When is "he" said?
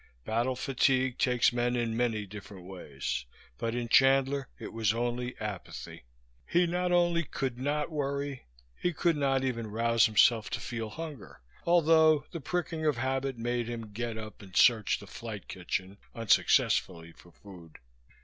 6.47-6.65, 8.75-8.93